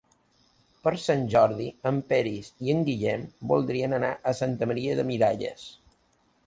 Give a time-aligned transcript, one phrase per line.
[0.85, 5.71] Per Sant Jordi en Peris i en Guillem voldrien anar a Santa Maria de Miralles.